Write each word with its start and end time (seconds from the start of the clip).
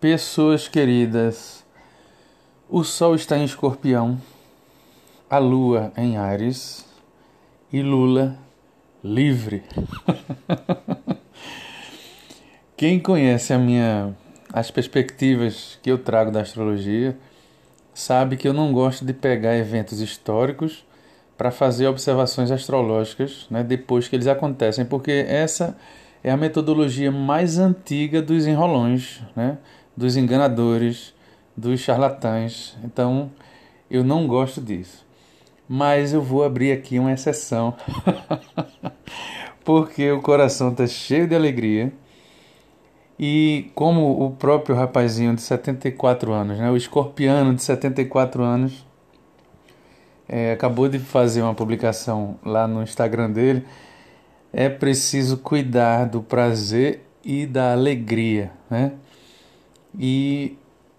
Pessoas 0.00 0.66
queridas, 0.66 1.62
o 2.70 2.82
Sol 2.82 3.14
está 3.14 3.36
em 3.36 3.44
Escorpião, 3.44 4.18
a 5.28 5.36
Lua 5.36 5.92
em 5.94 6.16
Ares 6.16 6.86
e 7.70 7.82
Lula 7.82 8.34
livre. 9.04 9.62
Quem 12.78 12.98
conhece 12.98 13.52
a 13.52 13.58
minha 13.58 14.16
as 14.50 14.70
perspectivas 14.70 15.78
que 15.82 15.90
eu 15.90 15.98
trago 15.98 16.30
da 16.30 16.40
astrologia 16.40 17.14
sabe 17.92 18.38
que 18.38 18.48
eu 18.48 18.54
não 18.54 18.72
gosto 18.72 19.04
de 19.04 19.12
pegar 19.12 19.54
eventos 19.54 20.00
históricos 20.00 20.82
para 21.36 21.50
fazer 21.50 21.86
observações 21.88 22.50
astrológicas 22.50 23.46
né, 23.50 23.62
depois 23.62 24.08
que 24.08 24.16
eles 24.16 24.26
acontecem, 24.26 24.86
porque 24.86 25.26
essa 25.28 25.76
é 26.24 26.30
a 26.30 26.38
metodologia 26.38 27.12
mais 27.12 27.58
antiga 27.58 28.22
dos 28.22 28.46
enrolões, 28.46 29.20
né? 29.36 29.58
Dos 30.00 30.16
enganadores, 30.16 31.12
dos 31.54 31.78
charlatães. 31.78 32.74
Então, 32.82 33.30
eu 33.90 34.02
não 34.02 34.26
gosto 34.26 34.58
disso. 34.58 35.06
Mas 35.68 36.14
eu 36.14 36.22
vou 36.22 36.42
abrir 36.42 36.72
aqui 36.72 36.98
uma 36.98 37.12
exceção, 37.12 37.76
porque 39.62 40.10
o 40.10 40.22
coração 40.22 40.70
está 40.70 40.86
cheio 40.86 41.28
de 41.28 41.34
alegria. 41.34 41.92
E 43.18 43.70
como 43.74 44.24
o 44.24 44.30
próprio 44.30 44.74
rapazinho 44.74 45.34
de 45.36 45.42
74 45.42 46.32
anos, 46.32 46.58
né, 46.58 46.70
o 46.70 46.76
escorpiano 46.78 47.54
de 47.54 47.62
74 47.62 48.42
anos, 48.42 48.86
é, 50.26 50.52
acabou 50.52 50.88
de 50.88 50.98
fazer 50.98 51.42
uma 51.42 51.54
publicação 51.54 52.38
lá 52.42 52.66
no 52.66 52.82
Instagram 52.82 53.30
dele, 53.30 53.66
é 54.50 54.70
preciso 54.70 55.36
cuidar 55.36 56.06
do 56.06 56.22
prazer 56.22 57.04
e 57.22 57.44
da 57.44 57.72
alegria, 57.72 58.50
né? 58.70 58.92
E 59.98 60.56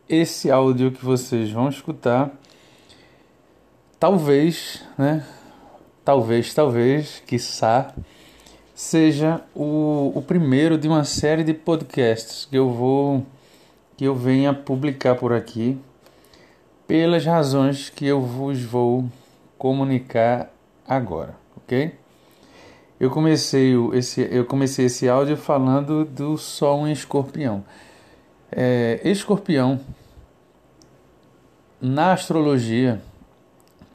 esse 0.07 0.51
áudio 0.51 0.91
que 0.91 1.03
vocês 1.03 1.51
vão 1.51 1.69
escutar, 1.69 2.31
talvez, 3.99 4.83
né? 4.97 5.25
Talvez, 6.03 6.53
talvez, 6.53 7.21
quiçá, 7.25 7.93
seja 8.73 9.41
o, 9.55 10.11
o 10.15 10.21
primeiro 10.21 10.77
de 10.77 10.87
uma 10.87 11.03
série 11.03 11.43
de 11.43 11.53
podcasts 11.53 12.45
que 12.45 12.57
eu 12.57 12.69
vou 12.69 13.25
que 13.95 14.05
eu 14.05 14.15
venha 14.15 14.51
publicar 14.51 15.13
por 15.13 15.31
aqui 15.31 15.77
pelas 16.87 17.23
razões 17.23 17.89
que 17.89 18.07
eu 18.07 18.19
vos 18.19 18.63
vou 18.63 19.05
comunicar 19.57 20.51
agora, 20.87 21.35
ok? 21.55 21.93
Eu 22.99 23.09
comecei 23.11 23.73
esse, 23.93 24.27
eu 24.31 24.43
comecei 24.45 24.87
esse 24.87 25.07
áudio 25.07 25.37
falando 25.37 26.03
do 26.03 26.37
Sol 26.37 26.87
em 26.87 26.91
Escorpião. 26.91 27.63
É, 28.51 28.99
escorpião, 29.03 29.79
na 31.79 32.13
astrologia, 32.13 33.01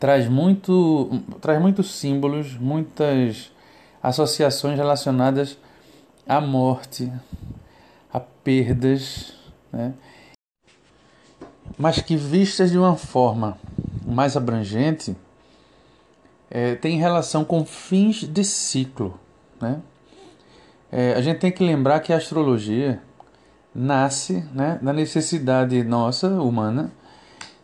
traz, 0.00 0.28
muito, 0.28 1.22
traz 1.40 1.60
muitos 1.60 1.94
símbolos, 1.94 2.54
muitas 2.54 3.52
associações 4.02 4.76
relacionadas 4.76 5.58
à 6.26 6.40
morte, 6.40 7.12
a 8.12 8.18
perdas, 8.18 9.34
né? 9.72 9.94
mas 11.76 12.00
que 12.00 12.16
vistas 12.16 12.70
de 12.70 12.78
uma 12.78 12.96
forma 12.96 13.58
mais 14.06 14.36
abrangente, 14.36 15.14
é, 16.50 16.74
tem 16.74 16.98
relação 16.98 17.44
com 17.44 17.64
fins 17.64 18.24
de 18.24 18.44
ciclo. 18.44 19.18
Né? 19.60 19.80
É, 20.90 21.14
a 21.14 21.20
gente 21.20 21.38
tem 21.38 21.52
que 21.52 21.62
lembrar 21.62 22.00
que 22.00 22.12
a 22.12 22.16
astrologia 22.16 23.02
nasce 23.76 24.42
né, 24.54 24.78
da 24.80 24.92
necessidade 24.92 25.84
nossa, 25.84 26.28
humana, 26.28 26.90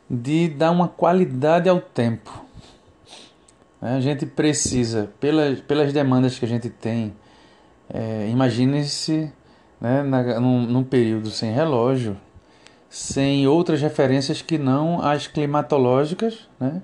de 0.09 0.49
dar 0.49 0.71
uma 0.71 0.87
qualidade 0.87 1.69
ao 1.69 1.81
tempo. 1.81 2.45
A 3.81 3.99
gente 3.99 4.27
precisa, 4.27 5.11
pelas, 5.19 5.61
pelas 5.61 5.93
demandas 5.93 6.39
que 6.39 6.45
a 6.45 6.49
gente 6.49 6.69
tem, 6.69 7.15
é, 7.89 8.29
imagine-se 8.29 9.33
né, 9.81 10.03
num, 10.39 10.61
num 10.61 10.85
período 10.85 11.31
sem 11.31 11.51
relógio, 11.53 12.17
sem 12.91 13.49
outras 13.49 13.81
referências 13.81 14.43
que 14.43 14.59
não 14.59 15.03
as 15.03 15.27
climatológicas, 15.27 16.47
né, 16.61 16.83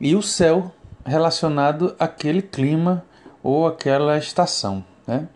e 0.00 0.14
o 0.14 0.22
céu 0.22 0.72
relacionado 1.04 1.94
àquele 1.98 2.40
clima 2.40 3.04
ou 3.42 3.66
àquela 3.66 4.16
estação. 4.16 4.84
Né? 5.06 5.28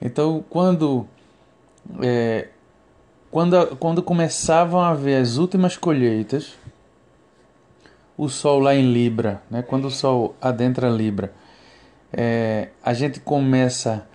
Então, 0.00 0.44
quando 0.50 1.06
é, 2.02 2.48
quando, 3.30 3.76
quando 3.76 4.02
começavam 4.02 4.80
a 4.80 4.94
ver 4.94 5.16
as 5.16 5.36
últimas 5.36 5.76
colheitas, 5.76 6.54
o 8.16 8.28
Sol 8.28 8.58
lá 8.58 8.74
em 8.74 8.92
Libra, 8.92 9.42
né? 9.50 9.62
quando 9.62 9.86
o 9.86 9.90
Sol 9.90 10.36
adentra 10.40 10.88
Libra, 10.88 11.32
é, 12.12 12.68
a 12.82 12.92
gente 12.92 13.20
começa 13.20 14.06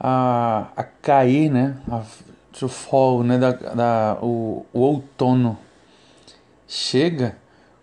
a, 0.00 0.68
a 0.76 0.82
cair, 0.82 1.50
né? 1.50 1.76
A, 1.90 2.02
to 2.58 2.68
fall, 2.68 3.22
né? 3.22 3.38
Da, 3.38 3.52
da, 3.52 4.18
o, 4.22 4.64
o 4.72 4.80
outono 4.80 5.58
chega 6.66 7.36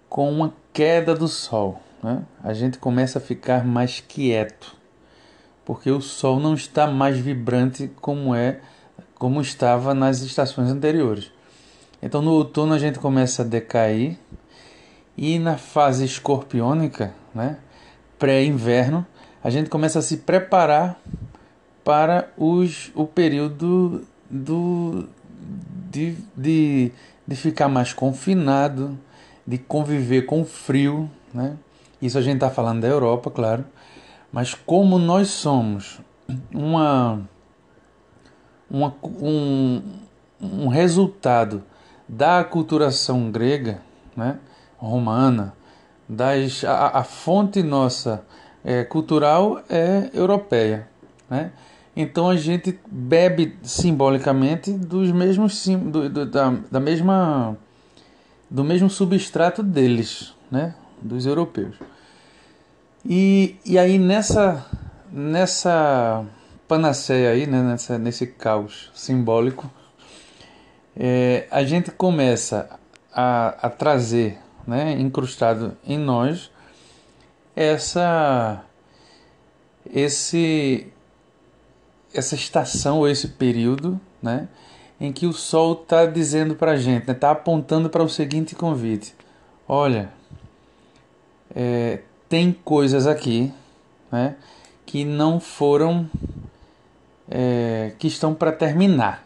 com 0.10 0.32
uma 0.32 0.54
queda 0.74 1.14
do 1.14 1.28
Sol. 1.28 1.82
Né? 2.02 2.24
A 2.44 2.54
gente 2.54 2.80
começa 2.80 3.20
a 3.20 3.22
ficar 3.22 3.66
mais 3.66 4.00
quieto, 4.00 4.76
porque 5.64 5.92
o 5.92 6.02
Sol 6.02 6.40
não 6.40 6.54
está 6.54 6.88
mais 6.88 7.18
vibrante 7.18 7.90
como 8.02 8.34
é 8.34 8.60
como 9.22 9.40
estava 9.40 9.94
nas 9.94 10.22
estações 10.22 10.72
anteriores. 10.72 11.32
Então 12.02 12.24
no 12.24 12.32
outono 12.32 12.74
a 12.74 12.80
gente 12.80 12.98
começa 12.98 13.44
a 13.44 13.46
decair 13.46 14.18
e 15.16 15.38
na 15.38 15.58
fase 15.58 16.04
escorpiônica, 16.04 17.14
né, 17.32 17.60
pré-inverno, 18.18 19.06
a 19.44 19.52
gente 19.52 19.70
começa 19.70 20.00
a 20.00 20.02
se 20.02 20.18
preparar 20.18 21.00
para 21.84 22.32
os, 22.36 22.92
o 22.96 23.06
período 23.06 24.08
do, 24.28 25.08
de, 25.92 26.16
de, 26.36 26.92
de 27.28 27.36
ficar 27.36 27.70
mais 27.70 27.94
confinado, 27.94 28.98
de 29.46 29.60
conviver 29.60 30.24
com 30.24 30.44
frio. 30.44 31.08
Né? 31.32 31.56
Isso 32.02 32.18
a 32.18 32.24
gente 32.24 32.38
está 32.38 32.50
falando 32.50 32.82
da 32.82 32.88
Europa, 32.88 33.30
claro. 33.30 33.66
Mas 34.32 34.56
como 34.56 34.98
nós 34.98 35.28
somos 35.28 36.02
uma 36.52 37.22
uma, 38.72 38.96
um, 39.04 39.82
um 40.42 40.68
resultado 40.70 41.62
da 42.08 42.40
aculturação 42.40 43.30
grega, 43.30 43.82
né, 44.16 44.40
romana, 44.78 45.54
das, 46.08 46.64
a, 46.64 47.00
a 47.00 47.04
fonte 47.04 47.62
nossa 47.62 48.24
é, 48.64 48.84
cultural 48.84 49.62
é 49.70 50.10
europeia. 50.14 50.88
Né? 51.30 51.52
Então 51.96 52.30
a 52.30 52.36
gente 52.36 52.80
bebe 52.90 53.58
simbolicamente 53.64 54.72
dos 54.72 55.12
mesmos 55.12 55.68
do, 55.68 56.10
do, 56.10 56.26
da, 56.26 56.54
da 56.70 56.80
mesma 56.80 57.58
do 58.50 58.64
mesmo 58.64 58.90
substrato 58.90 59.64
deles, 59.64 60.34
né? 60.50 60.76
dos 61.02 61.26
europeus. 61.26 61.76
E, 63.06 63.56
e 63.66 63.78
aí 63.78 63.98
nessa 63.98 64.66
nessa 65.12 66.26
panaceia 66.72 67.32
aí, 67.32 67.46
né, 67.46 67.62
nessa, 67.62 67.98
nesse 67.98 68.26
caos 68.26 68.90
simbólico, 68.94 69.70
é, 70.96 71.46
a 71.52 71.66
gente 71.66 71.92
começa 71.92 72.80
a, 73.14 73.68
a 73.68 73.70
trazer, 73.70 74.40
né, 74.66 74.94
incrustado 74.94 75.78
em 75.86 76.00
nós, 76.00 76.50
essa, 77.54 78.64
esse, 79.94 80.88
essa 82.14 82.36
estação 82.36 83.00
ou 83.00 83.10
esse 83.10 83.28
período, 83.28 84.00
né, 84.24 84.48
em 84.98 85.12
que 85.12 85.28
o 85.28 85.34
Sol 85.34 85.74
está 85.74 86.06
dizendo 86.06 86.56
para 86.56 86.72
a 86.72 86.78
gente, 86.78 87.02
está 87.02 87.12
né, 87.12 87.20
tá 87.20 87.32
apontando 87.32 87.90
para 87.90 88.02
o 88.02 88.08
seguinte 88.08 88.56
convite: 88.56 89.14
olha, 89.68 90.10
é, 91.54 92.00
tem 92.30 92.54
coisas 92.64 93.08
aqui, 93.08 93.52
né, 94.10 94.38
que 94.86 95.04
não 95.04 95.38
foram 95.38 96.10
é, 97.32 97.94
que 97.98 98.08
estão 98.08 98.36
para 98.36 98.52
terminar. 98.52 99.26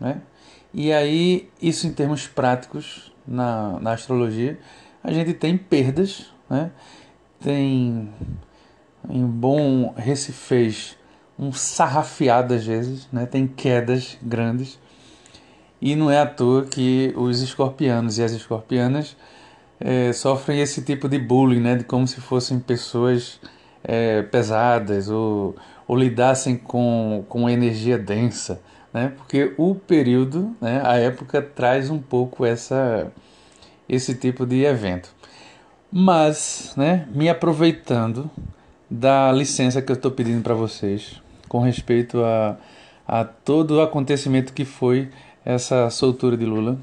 Né? 0.00 0.22
E 0.72 0.90
aí, 0.90 1.50
isso 1.60 1.86
em 1.86 1.92
termos 1.92 2.26
práticos 2.26 3.12
na, 3.28 3.78
na 3.78 3.92
astrologia, 3.92 4.58
a 5.04 5.12
gente 5.12 5.34
tem 5.34 5.56
perdas, 5.56 6.32
né? 6.48 6.70
tem 7.38 8.08
em 9.10 9.26
bom 9.26 9.92
recifês 9.96 10.96
um 11.38 11.52
sarrafiado 11.52 12.54
às 12.54 12.64
vezes, 12.64 13.06
né? 13.12 13.26
tem 13.26 13.46
quedas 13.46 14.16
grandes. 14.22 14.78
E 15.80 15.94
não 15.94 16.10
é 16.10 16.20
à 16.20 16.26
toa 16.26 16.64
que 16.64 17.12
os 17.16 17.42
escorpianos 17.42 18.16
e 18.16 18.22
as 18.22 18.32
escorpianas 18.32 19.16
é, 19.80 20.12
sofrem 20.12 20.60
esse 20.60 20.82
tipo 20.82 21.08
de 21.08 21.18
bullying, 21.18 21.60
né? 21.60 21.76
de 21.76 21.84
como 21.84 22.06
se 22.06 22.20
fossem 22.20 22.58
pessoas 22.60 23.40
é, 23.82 24.22
pesadas 24.22 25.10
ou 25.10 25.56
ou 25.86 25.96
lidassem 25.96 26.56
com, 26.56 27.24
com 27.28 27.48
energia 27.48 27.98
densa, 27.98 28.60
né? 28.92 29.12
Porque 29.16 29.54
o 29.56 29.74
período, 29.74 30.54
né, 30.60 30.82
a 30.84 30.96
época 30.96 31.40
traz 31.42 31.90
um 31.90 31.98
pouco 31.98 32.44
essa 32.44 33.10
esse 33.88 34.14
tipo 34.14 34.46
de 34.46 34.64
evento. 34.64 35.14
Mas, 35.90 36.72
né, 36.76 37.06
me 37.12 37.28
aproveitando 37.28 38.30
da 38.88 39.30
licença 39.32 39.82
que 39.82 39.92
eu 39.92 39.96
estou 39.96 40.10
pedindo 40.10 40.42
para 40.42 40.54
vocês 40.54 41.20
com 41.48 41.60
respeito 41.60 42.22
a, 42.24 42.56
a 43.06 43.24
todo 43.24 43.72
o 43.72 43.80
acontecimento 43.82 44.54
que 44.54 44.64
foi 44.64 45.10
essa 45.44 45.90
soltura 45.90 46.36
de 46.36 46.46
Lula. 46.46 46.78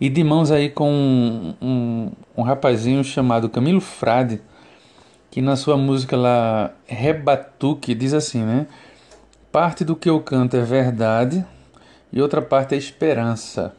E 0.00 0.08
de 0.08 0.24
mãos 0.24 0.50
aí 0.50 0.70
com 0.70 0.90
um, 0.90 1.54
um, 1.60 2.12
um 2.36 2.42
rapazinho 2.42 3.04
chamado 3.04 3.50
Camilo 3.50 3.80
Frade, 3.80 4.40
que 5.38 5.42
na 5.42 5.54
sua 5.54 5.76
música 5.76 6.16
lá, 6.16 6.72
Rebatuque, 6.84 7.94
diz 7.94 8.12
assim, 8.12 8.42
né? 8.42 8.66
Parte 9.52 9.84
do 9.84 9.94
que 9.94 10.10
eu 10.10 10.20
canto 10.20 10.56
é 10.56 10.62
verdade 10.62 11.46
e 12.12 12.20
outra 12.20 12.42
parte 12.42 12.74
é 12.74 12.76
esperança. 12.76 13.72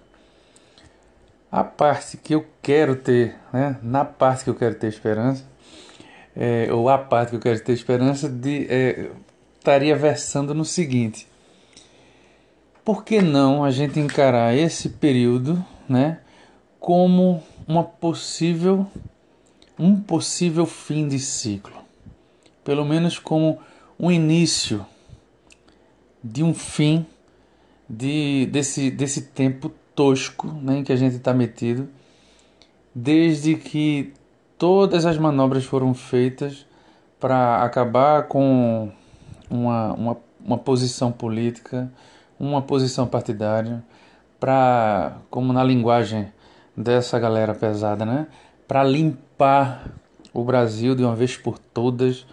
A 1.51 1.61
parte 1.61 2.15
que 2.15 2.33
eu 2.33 2.45
quero 2.61 2.95
ter, 2.95 3.35
né? 3.51 3.75
Na 3.83 4.05
parte 4.05 4.45
que 4.45 4.49
eu 4.49 4.55
quero 4.55 4.73
ter 4.75 4.87
esperança, 4.87 5.43
é, 6.33 6.71
ou 6.71 6.87
a 6.87 6.97
parte 6.97 7.31
que 7.31 7.35
eu 7.35 7.41
quero 7.41 7.59
ter 7.59 7.73
esperança, 7.73 8.29
de, 8.29 8.65
é, 8.69 9.09
estaria 9.57 9.97
versando 9.97 10.53
no 10.53 10.63
seguinte: 10.63 11.27
por 12.85 13.03
que 13.03 13.21
não 13.21 13.65
a 13.65 13.69
gente 13.69 13.99
encarar 13.99 14.55
esse 14.55 14.87
período, 14.87 15.61
né, 15.89 16.19
como 16.79 17.43
uma 17.67 17.83
possível 17.83 18.87
um 19.79 19.99
possível 19.99 20.65
fim 20.65 21.07
de 21.07 21.17
ciclo, 21.17 21.77
pelo 22.65 22.83
menos 22.83 23.17
como 23.17 23.57
um 23.97 24.11
início 24.11 24.85
de 26.21 26.43
um 26.43 26.53
fim 26.53 27.05
de, 27.89 28.45
desse, 28.47 28.91
desse 28.91 29.21
tempo 29.21 29.71
tosco 29.95 30.47
né, 30.47 30.79
em 30.79 30.83
que 30.83 30.91
a 30.91 30.97
gente 30.97 31.15
está 31.15 31.33
metido, 31.33 31.87
desde 32.93 33.55
que 33.55 34.13
todas 34.57 35.05
as 35.05 35.17
manobras 35.17 35.63
foram 35.63 35.93
feitas 35.93 36.65
para 37.17 37.63
acabar 37.63 38.23
com 38.23 38.91
uma, 39.49 39.93
uma, 39.93 40.17
uma 40.43 40.57
posição 40.57 41.09
política, 41.09 41.89
uma 42.37 42.61
posição 42.61 43.07
partidária, 43.07 43.81
para, 44.39 45.17
como 45.29 45.51
na 45.51 45.63
linguagem 45.63 46.31
dessa 46.75 47.19
galera 47.19 47.53
pesada, 47.53 48.05
né, 48.05 48.27
para 48.67 48.83
limpar 48.83 49.28
o 50.33 50.43
Brasil 50.43 50.95
de 50.95 51.03
uma 51.03 51.15
vez 51.15 51.37
por 51.37 51.57
todas 51.57 52.25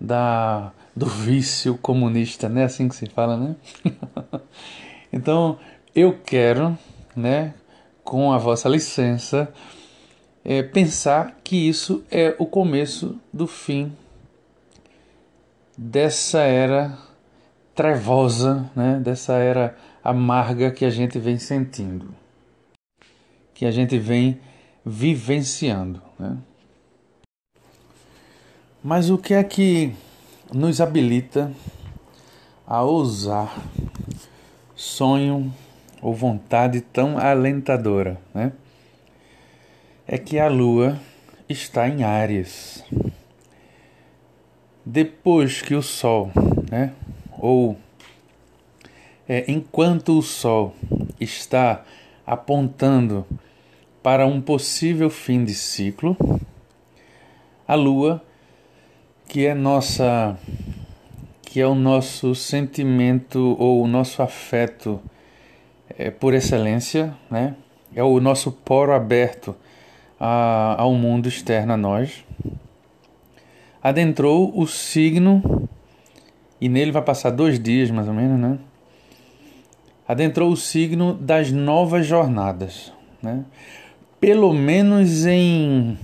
da 0.00 0.72
do 0.96 1.06
vício 1.06 1.76
comunista, 1.76 2.48
né? 2.48 2.64
Assim 2.64 2.88
que 2.88 2.94
se 2.94 3.06
fala, 3.06 3.36
né? 3.36 3.56
então, 5.12 5.58
eu 5.94 6.18
quero, 6.24 6.78
né, 7.16 7.54
com 8.04 8.32
a 8.32 8.38
vossa 8.38 8.68
licença, 8.68 9.52
é, 10.44 10.62
pensar 10.62 11.40
que 11.42 11.68
isso 11.68 12.04
é 12.10 12.36
o 12.38 12.46
começo 12.46 13.18
do 13.32 13.46
fim 13.46 13.92
dessa 15.76 16.42
era 16.42 16.96
trevosa, 17.74 18.70
né? 18.76 19.00
Dessa 19.02 19.34
era 19.34 19.76
amarga 20.02 20.70
que 20.70 20.84
a 20.84 20.90
gente 20.90 21.18
vem 21.18 21.38
sentindo, 21.38 22.14
que 23.52 23.66
a 23.66 23.70
gente 23.70 23.98
vem 23.98 24.38
vivenciando, 24.84 26.02
né? 26.18 26.38
Mas 28.82 29.08
o 29.08 29.16
que 29.16 29.32
é 29.32 29.42
que 29.42 29.94
nos 30.52 30.80
habilita 30.80 31.50
a 32.66 32.82
ousar 32.82 33.58
sonho 34.74 35.52
ou 36.02 36.12
vontade 36.14 36.80
tão 36.80 37.16
alentadora, 37.18 38.20
né? 38.34 38.52
É 40.06 40.18
que 40.18 40.38
a 40.38 40.48
lua 40.48 41.00
está 41.48 41.88
em 41.88 42.02
Áries. 42.04 42.84
Depois 44.84 45.62
que 45.62 45.74
o 45.74 45.82
sol, 45.82 46.30
né? 46.70 46.92
Ou 47.38 47.78
é, 49.26 49.50
enquanto 49.50 50.18
o 50.18 50.22
sol 50.22 50.74
está 51.18 51.84
apontando 52.26 53.26
para 54.04 54.26
um 54.26 54.38
possível 54.38 55.08
fim 55.08 55.46
de 55.46 55.54
ciclo, 55.54 56.14
a 57.66 57.74
lua 57.74 58.22
que 59.26 59.46
é 59.46 59.54
nossa 59.54 60.38
que 61.40 61.58
é 61.58 61.66
o 61.66 61.74
nosso 61.74 62.34
sentimento 62.34 63.56
ou 63.58 63.82
o 63.82 63.86
nosso 63.86 64.22
afeto 64.22 65.00
é, 65.88 66.10
por 66.10 66.34
excelência, 66.34 67.16
né? 67.30 67.56
É 67.94 68.02
o 68.02 68.20
nosso 68.20 68.52
poro 68.52 68.92
aberto 68.92 69.56
a, 70.20 70.76
ao 70.78 70.92
mundo 70.92 71.26
externo 71.26 71.72
a 71.72 71.76
nós. 71.78 72.26
Adentrou 73.82 74.52
o 74.54 74.66
signo 74.66 75.66
e 76.60 76.68
nele 76.68 76.92
vai 76.92 77.02
passar 77.02 77.30
dois 77.30 77.58
dias 77.58 77.90
mais 77.90 78.06
ou 78.06 78.12
menos, 78.12 78.38
né? 78.38 78.58
Adentrou 80.06 80.52
o 80.52 80.56
signo 80.58 81.14
das 81.14 81.50
novas 81.50 82.04
jornadas, 82.04 82.92
né? 83.22 83.46
Pelo 84.24 84.54
menos 84.54 85.26
em 85.26 85.98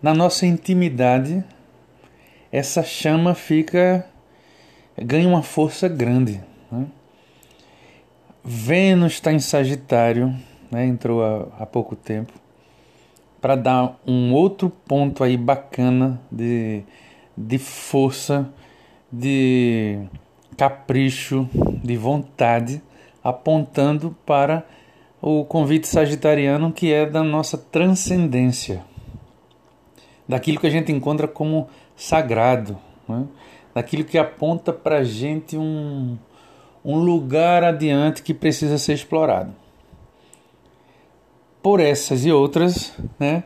na 0.00 0.14
nossa 0.14 0.46
intimidade 0.46 1.44
essa 2.50 2.82
chama 2.82 3.34
fica 3.34 4.08
ganha 4.96 5.28
uma 5.28 5.42
força 5.42 5.86
grande. 5.86 6.40
Né? 6.72 6.86
Vênus 8.42 9.12
está 9.12 9.30
em 9.30 9.38
Sagitário, 9.40 10.34
né? 10.70 10.86
entrou 10.86 11.22
há, 11.22 11.48
há 11.62 11.66
pouco 11.66 11.94
tempo, 11.94 12.32
para 13.42 13.56
dar 13.56 14.00
um 14.06 14.32
outro 14.32 14.70
ponto 14.70 15.22
aí 15.22 15.36
bacana 15.36 16.18
de, 16.32 16.82
de 17.36 17.58
força, 17.58 18.50
de 19.12 19.98
capricho, 20.56 21.46
de 21.84 21.94
vontade, 21.94 22.80
apontando 23.22 24.16
para 24.24 24.64
o 25.26 25.42
convite 25.42 25.88
sagitariano 25.88 26.70
que 26.70 26.92
é 26.92 27.06
da 27.06 27.22
nossa 27.22 27.56
transcendência, 27.56 28.84
daquilo 30.28 30.60
que 30.60 30.66
a 30.66 30.70
gente 30.70 30.92
encontra 30.92 31.26
como 31.26 31.66
sagrado, 31.96 32.76
né? 33.08 33.24
daquilo 33.74 34.04
que 34.04 34.18
aponta 34.18 34.70
para 34.70 34.98
a 34.98 35.04
gente 35.04 35.56
um, 35.56 36.18
um 36.84 36.98
lugar 36.98 37.64
adiante 37.64 38.22
que 38.22 38.34
precisa 38.34 38.76
ser 38.76 38.92
explorado. 38.92 39.54
Por 41.62 41.80
essas 41.80 42.26
e 42.26 42.30
outras, 42.30 42.92
né, 43.18 43.44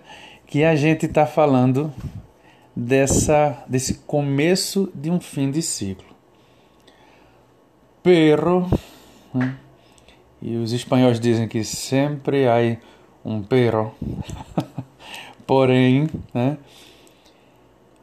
que 0.48 0.64
a 0.64 0.74
gente 0.74 1.06
está 1.06 1.26
falando 1.26 1.94
dessa, 2.74 3.62
desse 3.68 3.94
começo 3.98 4.90
de 4.92 5.12
um 5.12 5.20
fim 5.20 5.48
de 5.48 5.62
ciclo. 5.62 6.08
Pero, 8.02 8.68
né, 9.32 9.56
e 10.40 10.56
os 10.56 10.72
espanhóis 10.72 11.18
dizem 11.18 11.48
que 11.48 11.64
sempre 11.64 12.46
há 12.46 12.56
um 13.24 13.42
pero, 13.42 13.92
porém, 15.46 16.08
né, 16.32 16.56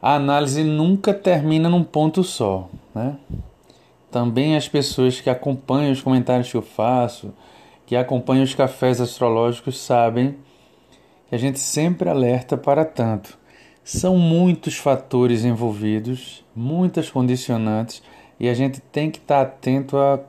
a 0.00 0.14
análise 0.14 0.62
nunca 0.62 1.12
termina 1.12 1.68
num 1.68 1.82
ponto 1.82 2.22
só. 2.22 2.68
Né? 2.94 3.16
Também 4.10 4.56
as 4.56 4.68
pessoas 4.68 5.20
que 5.20 5.28
acompanham 5.28 5.90
os 5.90 6.00
comentários 6.00 6.50
que 6.50 6.56
eu 6.56 6.62
faço, 6.62 7.34
que 7.84 7.96
acompanham 7.96 8.44
os 8.44 8.54
cafés 8.54 9.00
astrológicos, 9.00 9.80
sabem 9.80 10.36
que 11.28 11.34
a 11.34 11.38
gente 11.38 11.58
sempre 11.58 12.08
alerta 12.08 12.56
para 12.56 12.84
tanto. 12.84 13.38
São 13.82 14.16
muitos 14.16 14.76
fatores 14.76 15.44
envolvidos, 15.44 16.44
muitas 16.54 17.10
condicionantes, 17.10 18.02
e 18.38 18.48
a 18.48 18.54
gente 18.54 18.80
tem 18.80 19.10
que 19.10 19.18
estar 19.18 19.42
atento 19.42 19.96
a, 19.96 20.20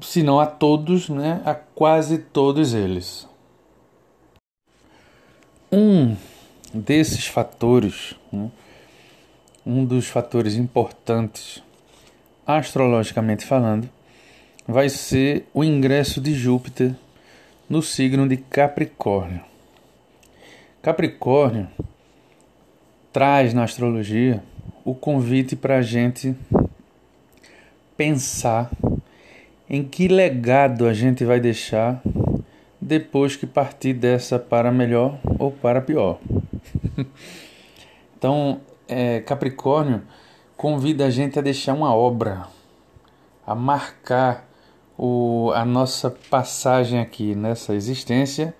se 0.00 0.22
não 0.22 0.40
a 0.40 0.46
todos, 0.46 1.08
né, 1.08 1.40
a 1.44 1.54
quase 1.54 2.18
todos 2.18 2.74
eles. 2.74 3.28
Um 5.70 6.16
desses 6.72 7.26
fatores, 7.26 8.14
né, 8.32 8.50
um 9.64 9.84
dos 9.84 10.08
fatores 10.08 10.54
importantes, 10.54 11.62
astrologicamente 12.46 13.44
falando, 13.46 13.88
vai 14.66 14.88
ser 14.88 15.46
o 15.54 15.64
ingresso 15.64 16.20
de 16.20 16.34
Júpiter 16.34 16.94
no 17.68 17.82
signo 17.82 18.28
de 18.28 18.36
Capricórnio. 18.36 19.42
Capricórnio 20.82 21.68
traz 23.12 23.54
na 23.54 23.64
astrologia 23.64 24.42
o 24.84 24.94
convite 24.94 25.56
para 25.56 25.78
a 25.78 25.82
gente 25.82 26.34
pensar 27.96 28.70
em 29.68 29.82
que 29.82 30.08
legado 30.08 30.86
a 30.86 30.92
gente 30.92 31.24
vai 31.24 31.40
deixar 31.40 32.02
depois 32.80 33.34
que 33.34 33.46
partir 33.46 33.94
dessa 33.94 34.38
para 34.38 34.70
melhor 34.70 35.18
ou 35.38 35.50
para 35.50 35.80
pior. 35.80 36.18
então, 38.16 38.60
é, 38.86 39.20
Capricórnio 39.20 40.02
convida 40.56 41.06
a 41.06 41.10
gente 41.10 41.38
a 41.38 41.42
deixar 41.42 41.72
uma 41.72 41.94
obra, 41.94 42.46
a 43.46 43.54
marcar 43.54 44.46
o, 44.98 45.50
a 45.54 45.64
nossa 45.64 46.10
passagem 46.10 47.00
aqui 47.00 47.34
nessa 47.34 47.74
existência 47.74 48.54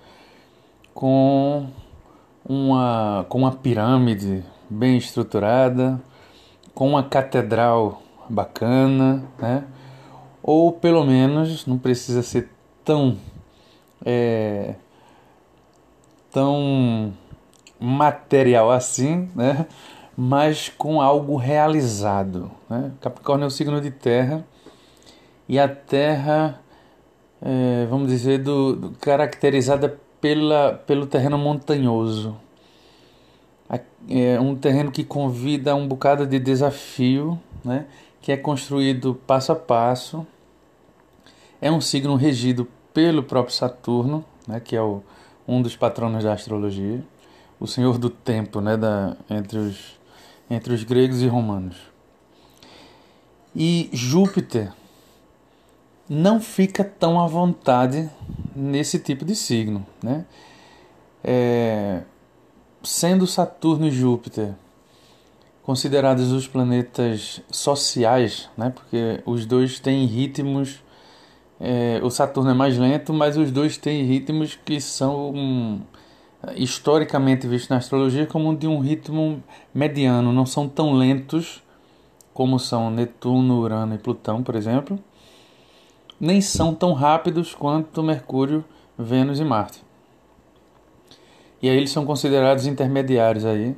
com 0.95 1.67
uma, 2.45 3.27
com 3.29 3.39
uma 3.39 3.53
pirâmide 3.53 4.43
bem 4.69 4.97
estruturada, 4.97 6.01
com 6.75 6.89
uma 6.89 7.03
catedral 7.03 8.03
bacana, 8.29 9.25
né? 9.39 9.65
Ou 10.47 10.71
pelo 10.71 11.03
menos 11.07 11.65
não 11.65 11.79
precisa 11.79 12.23
ser 12.23 12.51
tão 12.85 13.17
é, 14.05 14.75
tão 16.31 17.15
material 17.81 18.71
assim, 18.71 19.31
né? 19.35 19.67
mas 20.15 20.69
com 20.69 21.01
algo 21.01 21.37
realizado. 21.37 22.51
Né? 22.69 22.93
Capricórnio 23.01 23.45
é 23.45 23.47
o 23.47 23.51
signo 23.51 23.81
de 23.81 23.91
terra 23.91 24.45
e 25.49 25.59
a 25.59 25.67
terra, 25.67 26.61
é, 27.41 27.87
vamos 27.89 28.09
dizer, 28.09 28.43
do, 28.43 28.77
do, 28.77 28.91
caracterizada 28.99 29.99
pela, 30.21 30.75
pelo 30.87 31.07
terreno 31.07 31.39
montanhoso. 31.39 32.37
É 34.07 34.39
um 34.39 34.55
terreno 34.55 34.93
que 34.93 35.03
convida 35.03 35.73
a 35.73 35.75
um 35.75 35.89
bocado 35.89 36.27
de 36.27 36.39
desafio, 36.39 37.41
né? 37.65 37.87
que 38.21 38.31
é 38.31 38.37
construído 38.37 39.15
passo 39.27 39.51
a 39.51 39.57
passo. 39.57 40.27
É 41.61 41.71
um 41.71 41.81
signo 41.81 42.17
regido 42.17 42.69
pelo 42.93 43.23
próprio 43.23 43.55
Saturno, 43.55 44.25
né? 44.47 44.61
que 44.61 44.77
é 44.77 44.83
o, 44.83 45.03
um 45.47 45.61
dos 45.61 45.77
patronos 45.77 46.25
da 46.25 46.33
astrologia, 46.33 47.05
o 47.59 47.67
senhor 47.67 47.99
do 47.99 48.11
tempo 48.11 48.61
né? 48.61 48.77
da, 48.77 49.17
entre, 49.31 49.59
os, 49.59 49.99
entre 50.51 50.75
os 50.75 50.85
gregos 50.85 51.23
e 51.23 51.27
romanos. 51.27 51.77
E 53.55 53.89
Júpiter 53.93 54.73
não 56.09 56.41
fica 56.41 56.85
tão 56.85 57.21
à 57.21 57.27
vontade 57.27 58.11
nesse 58.55 58.99
tipo 58.99 59.25
de 59.25 59.35
signo, 59.35 59.87
né? 60.03 60.25
É, 61.23 62.03
sendo 62.83 63.27
Saturno 63.27 63.87
e 63.87 63.91
Júpiter 63.91 64.55
considerados 65.63 66.31
os 66.31 66.47
planetas 66.47 67.41
sociais, 67.51 68.51
né? 68.57 68.71
Porque 68.71 69.23
os 69.25 69.47
dois 69.47 69.81
têm 69.81 70.05
ritmos. 70.07 70.83
É, 71.67 72.01
o 72.03 72.11
Saturno 72.11 72.51
é 72.51 72.55
mais 72.55 72.77
lento, 72.77 73.13
mas 73.15 73.39
os 73.39 73.51
dois 73.51 73.79
têm 73.79 74.05
ritmos 74.05 74.55
que 74.55 74.81
são 74.81 75.31
um, 75.31 75.81
historicamente 76.57 77.47
vistos 77.47 77.71
na 77.71 77.79
astrologia 77.79 78.27
como 78.27 78.55
de 78.55 78.67
um 78.67 78.81
ritmo 78.81 79.43
mediano, 79.73 80.31
não 80.31 80.45
são 80.45 80.69
tão 80.69 80.93
lentos 80.93 81.63
como 82.35 82.59
são 82.59 82.91
Netuno, 82.91 83.61
Urano 83.61 83.95
e 83.95 83.99
Plutão, 83.99 84.43
por 84.43 84.55
exemplo 84.55 84.99
nem 86.21 86.41
são 86.41 86.75
tão 86.75 86.93
rápidos 86.93 87.55
quanto 87.55 88.03
Mercúrio, 88.03 88.65
Vênus 88.99 89.41
e 89.41 89.45
Marte. 89.45 89.83
E 91.61 91.69
aí 91.69 91.77
eles 91.77 91.91
são 91.91 92.05
considerados 92.05 92.67
intermediários 92.67 93.45
aí. 93.45 93.77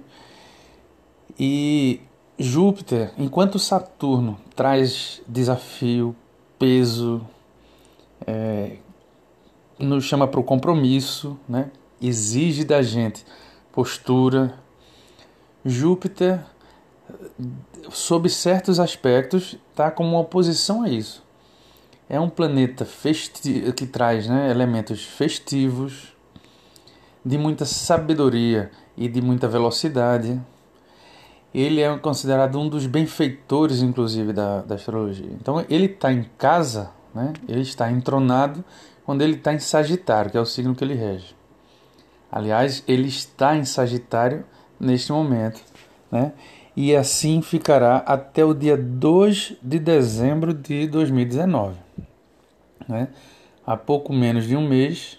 E 1.39 2.01
Júpiter, 2.39 3.13
enquanto 3.19 3.59
Saturno 3.59 4.39
traz 4.55 5.23
desafio, 5.27 6.15
peso, 6.59 7.21
é, 8.25 8.77
nos 9.79 10.05
chama 10.05 10.29
para 10.29 10.39
o 10.39 10.45
compromisso, 10.45 11.37
né? 11.49 11.71
exige 12.01 12.65
da 12.65 12.83
gente 12.83 13.25
postura. 13.73 14.55
Júpiter, 15.65 16.41
sob 17.91 18.29
certos 18.29 18.79
aspectos, 18.79 19.59
está 19.71 19.91
como 19.91 20.11
uma 20.11 20.21
oposição 20.21 20.83
a 20.83 20.89
isso. 20.89 21.25
É 22.09 22.21
um 22.21 22.31
planeta 22.31 22.85
festi 22.85 23.73
que 23.73 23.85
traz 23.85 24.29
né, 24.29 24.49
elementos 24.49 25.05
festivos, 25.05 26.15
de 27.25 27.37
muita 27.37 27.65
sabedoria 27.65 28.71
e 28.97 29.09
de 29.09 29.21
muita 29.21 29.49
velocidade. 29.49 30.41
Ele 31.53 31.81
é 31.81 31.99
considerado 31.99 32.61
um 32.61 32.69
dos 32.69 32.87
benfeitores, 32.87 33.83
inclusive, 33.83 34.33
da, 34.33 34.63
da 34.63 34.77
astrologia. 34.77 35.33
Então, 35.33 35.65
ele 35.69 35.87
está 35.87 36.13
em 36.13 36.27
casa, 36.39 36.91
né? 37.17 37.33
ele 37.49 37.63
está 37.63 37.91
entronado 37.91 38.65
quando 39.05 39.23
ele 39.23 39.35
está 39.35 39.53
em 39.53 39.59
Sagitário, 39.59 40.31
que 40.31 40.37
é 40.37 40.41
o 40.41 40.47
signo 40.47 40.75
que 40.75 40.85
ele 40.85 40.95
rege. 40.95 41.35
Aliás, 42.31 42.85
ele 42.87 43.09
está 43.09 43.57
em 43.57 43.65
Sagitário 43.65 44.45
neste 44.79 45.11
momento. 45.13 45.61
Né? 46.11 46.33
E 46.77 46.95
assim 46.95 47.41
ficará 47.41 47.99
até 47.99 48.45
o 48.45 48.53
dia 48.53 48.77
2 48.77 49.57
de 49.63 49.79
dezembro 49.79 50.53
de 50.53 50.87
2019 50.87 51.87
né? 52.89 53.09
há 53.67 53.77
pouco 53.77 54.13
menos 54.13 54.47
de 54.47 54.57
um 54.57 54.67
mês, 54.67 55.19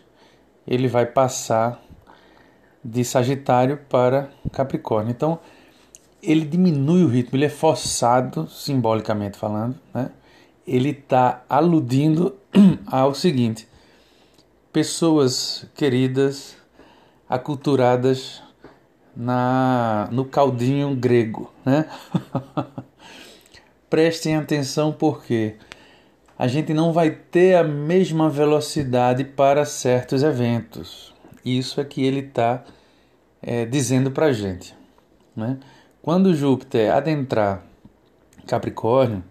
ele 0.66 0.88
vai 0.88 1.06
passar 1.06 1.82
de 2.84 3.04
Sagitário 3.04 3.78
para 3.90 4.30
Capricórnio. 4.52 5.12
Então, 5.12 5.40
ele 6.22 6.46
diminui 6.46 7.04
o 7.04 7.08
ritmo, 7.08 7.38
ele 7.38 7.46
é 7.46 7.50
forçado, 7.50 8.48
simbolicamente 8.48 9.38
falando, 9.38 9.76
né? 9.94 10.10
Ele 10.68 10.90
está 10.90 11.46
aludindo 11.48 12.36
ao 12.86 13.16
seguinte: 13.16 13.68
pessoas 14.74 15.66
queridas, 15.74 16.58
aculturadas 17.30 18.44
na, 19.16 20.10
no 20.12 20.26
caldinho 20.26 20.94
grego. 20.96 21.52
Né? 21.66 21.86
Prestem 23.90 24.36
atenção 24.36 24.92
porque 24.92 25.56
a 26.38 26.48
gente 26.48 26.74
não 26.74 26.92
vai 26.92 27.10
ter 27.10 27.56
a 27.56 27.64
mesma 27.64 28.30
velocidade 28.30 29.24
para 29.24 29.66
certos 29.66 30.22
eventos. 30.22 31.14
Isso 31.44 31.80
é 31.80 31.86
que 31.86 32.04
ele 32.04 32.20
está 32.20 32.64
é, 33.42 33.66
dizendo 33.66 34.12
para 34.12 34.28
a 34.28 34.34
gente. 34.34 34.76
Né? 35.36 35.58
Quando 36.02 36.36
Júpiter 36.36 36.92
adentrar 36.92 37.64
Capricórnio, 38.46 39.24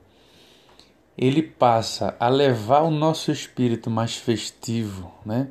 ele 1.16 1.42
passa 1.42 2.14
a 2.20 2.28
levar 2.28 2.82
o 2.82 2.90
nosso 2.90 3.30
espírito 3.30 3.90
mais 3.90 4.16
festivo, 4.16 5.12
né? 5.24 5.48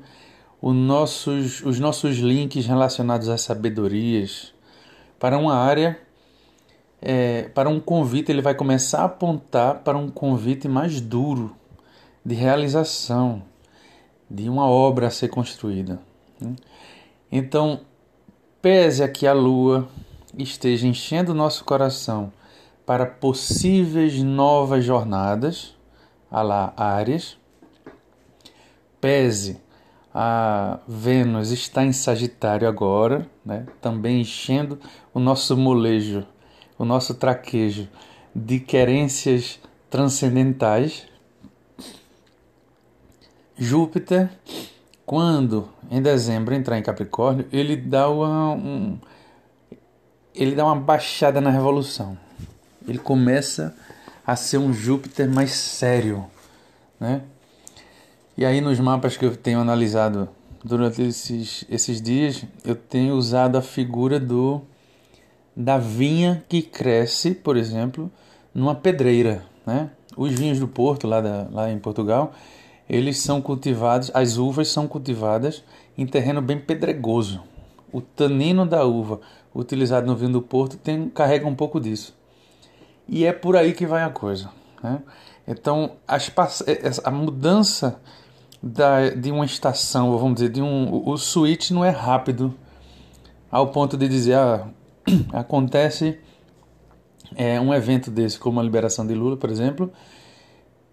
os, 0.62 0.76
nossos, 0.76 1.62
os 1.64 1.80
nossos 1.80 2.18
links 2.18 2.66
relacionados 2.66 3.30
às 3.30 3.42
sabedorias, 3.42 4.54
para 5.20 5.38
uma 5.38 5.56
área 5.56 6.00
é, 7.02 7.44
para 7.54 7.70
um 7.70 7.80
convite, 7.80 8.32
ele 8.32 8.42
vai 8.42 8.56
começar 8.56 9.02
a 9.02 9.06
apontar 9.06 9.80
para 9.84 9.98
um 9.98 10.10
convite 10.10 10.68
mais 10.68 11.00
duro 11.00 11.56
de 12.26 12.34
realização 12.34 13.44
de 14.30 14.50
uma 14.50 14.68
obra 14.68 15.08
a 15.08 15.12
ser 15.12 15.28
construída. 15.28 16.00
Né? 16.40 16.56
Então, 17.32 17.82
pese 18.60 19.04
a 19.04 19.08
que 19.08 19.28
a 19.28 19.34
lua 19.34 19.88
esteja 20.36 20.88
enchendo 20.88 21.32
o 21.32 21.36
nosso 21.36 21.64
coração 21.64 22.34
para 22.86 23.06
possíveis 23.06 24.22
novas 24.22 24.84
jornadas, 24.84 25.76
a 26.30 26.42
lá 26.42 26.74
Áries, 26.78 27.38
pese 29.02 29.62
a 30.14 30.80
Vênus 30.88 31.52
está 31.52 31.84
em 31.84 31.92
Sagitário 31.92 32.68
agora, 32.68 33.30
né? 33.46 33.66
também 33.82 34.22
enchendo 34.22 34.80
o 35.14 35.20
nosso 35.20 35.58
molejo 35.58 36.26
o 36.78 36.86
nosso 36.86 37.14
traquejo 37.14 37.88
de 38.34 38.60
querências 38.60 39.60
transcendentais, 39.90 41.08
Júpiter, 43.58 44.30
quando 45.06 45.70
em 45.90 46.02
dezembro 46.02 46.54
entrar 46.54 46.78
em 46.78 46.84
Capricórnio, 46.84 47.48
ele 47.54 47.78
dá 47.78 48.10
uma, 48.10 48.52
um, 48.52 49.00
ele 50.34 50.54
dá 50.56 50.66
uma 50.66 50.76
baixada 50.76 51.40
na 51.40 51.50
revolução. 51.50 52.18
Ele 52.88 53.00
começa 53.00 53.76
a 54.26 54.36
ser 54.36 54.58
um 54.58 54.74
Júpiter 54.74 55.30
mais 55.30 55.52
sério, 55.52 56.26
né? 57.00 57.22
E 58.38 58.46
aí 58.46 58.60
nos 58.60 58.80
mapas 58.80 59.16
que 59.16 59.26
eu 59.26 59.36
tenho 59.36 59.60
analisado 59.60 60.28
durante 60.64 61.02
esses, 61.02 61.64
esses 61.70 62.02
dias, 62.02 62.44
eu 62.66 62.76
tenho 62.76 63.16
usado 63.16 63.58
a 63.58 63.62
figura 63.62 64.20
do 64.20 64.62
da 65.56 65.78
vinha 65.78 66.44
que 66.50 66.62
cresce, 66.62 67.32
por 67.34 67.56
exemplo, 67.56 68.12
numa 68.54 68.76
pedreira. 68.76 69.46
Né? 69.66 69.90
Os 70.18 70.34
vinhos 70.34 70.60
do 70.60 70.68
Porto, 70.68 71.08
lá, 71.08 71.22
da, 71.22 71.48
lá 71.50 71.72
em 71.72 71.80
Portugal, 71.80 72.34
eles 72.90 73.20
são 73.20 73.42
cultivados, 73.42 74.12
as 74.14 74.38
uvas 74.38 74.68
são 74.68 74.88
cultivadas 74.88 75.64
em 75.98 76.06
terreno 76.06 76.42
bem 76.42 76.60
pedregoso. 76.60 77.42
O 77.92 78.02
tanino 78.02 78.66
da 78.66 78.84
uva 78.84 79.22
utilizado 79.54 80.06
no 80.06 80.16
vinho 80.16 80.34
do 80.34 80.42
Porto 80.42 80.76
tem, 80.76 81.08
carrega 81.10 81.48
um 81.48 81.56
pouco 81.56 81.80
disso. 81.80 82.14
E 83.08 83.26
é 83.26 83.32
por 83.32 83.56
aí 83.56 83.74
que 83.74 83.86
vai 83.86 84.04
a 84.04 84.10
coisa. 84.10 84.50
Né? 84.84 85.02
Então, 85.48 85.98
as, 86.08 86.32
a 87.04 87.12
mudança 87.12 88.00
da, 88.62 89.10
de 89.10 89.32
uma 89.32 89.46
estação, 89.46 90.18
vamos 90.18 90.36
dizer, 90.36 90.50
de 90.50 90.62
um, 90.62 91.08
o 91.08 91.18
switch 91.18 91.72
não 91.72 91.86
é 91.86 91.90
rápido 91.90 92.54
ao 93.52 93.68
ponto 93.68 93.96
de 93.96 94.08
dizer, 94.08 94.36
ah, 94.36 94.68
acontece 95.32 96.20
é, 97.36 97.60
um 97.60 97.74
evento 97.74 98.10
desse, 98.10 98.40
como 98.40 98.60
a 98.60 98.64
liberação 98.64 99.06
de 99.06 99.14
Lula, 99.14 99.38
por 99.38 99.50
exemplo, 99.50 99.92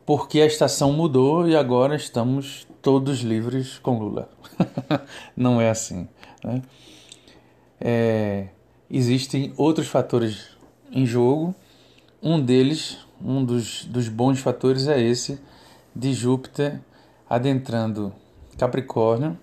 porque 0.05 0.41
a 0.41 0.47
estação 0.47 0.93
mudou 0.93 1.49
e 1.49 1.57
agora 1.57 1.95
estamos 1.97 2.67
todos 2.83 3.21
livres 3.21 3.79
com 3.79 3.99
Lula. 3.99 4.29
Não 5.37 5.61
é 5.61 5.71
assim. 5.71 6.09
Né? 6.45 6.63
É, 7.81 8.49
existem 8.91 9.53
outros 9.57 9.87
fatores 9.87 10.49
em 10.91 11.07
jogo. 11.07 11.55
Um 12.23 12.41
deles, 12.41 12.99
um 13.21 13.45
dos, 13.45 13.85
dos 13.85 14.09
bons 14.09 14.39
fatores 14.39 14.87
é 14.87 15.01
esse 15.01 15.41
de 15.95 16.13
Júpiter 16.13 16.81
adentrando 17.29 18.13
Capricórnio, 18.57 19.39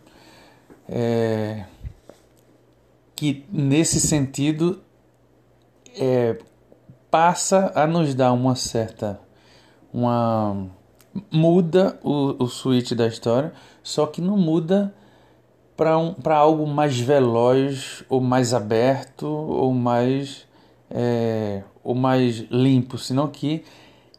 é, 0.87 1.65
que 3.15 3.45
nesse 3.51 3.99
sentido 3.99 4.79
é, 5.97 6.37
passa 7.11 7.71
a 7.75 7.85
nos 7.85 8.15
dar 8.15 8.31
uma 8.31 8.55
certa 8.55 9.19
uma 9.91 10.67
muda 11.31 11.99
o, 12.03 12.43
o 12.43 12.47
switch 12.47 12.93
da 12.93 13.07
história, 13.07 13.51
só 13.83 14.05
que 14.05 14.21
não 14.21 14.37
muda 14.37 14.93
para 15.75 15.97
um, 15.97 16.15
algo 16.25 16.67
mais 16.67 16.99
veloz 16.99 18.03
ou 18.09 18.21
mais 18.21 18.53
aberto 18.53 19.25
ou 19.25 19.73
mais 19.73 20.47
é, 20.89 21.63
ou 21.83 21.95
mais 21.95 22.39
limpo, 22.49 22.97
senão 22.97 23.27
que 23.27 23.63